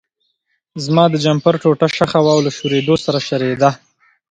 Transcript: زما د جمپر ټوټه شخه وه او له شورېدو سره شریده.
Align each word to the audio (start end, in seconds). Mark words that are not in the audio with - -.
زما 0.85 1.03
د 1.09 1.15
جمپر 1.23 1.53
ټوټه 1.61 1.87
شخه 1.97 2.19
وه 2.21 2.31
او 2.35 2.39
له 2.45 2.51
شورېدو 2.57 2.95
سره 3.05 3.19
شریده. 3.27 3.69